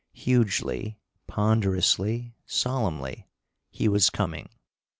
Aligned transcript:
Hugely, 0.13 0.97
ponderously, 1.27 2.33
solemnly, 2.47 3.27
he 3.69 3.87
was 3.87 4.09
coming. 4.09 4.49